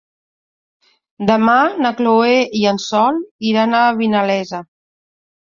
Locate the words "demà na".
1.31-1.91